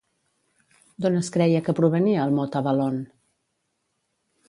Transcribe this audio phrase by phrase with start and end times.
[1.05, 3.01] D'on es creia que provenia el mot Avalon?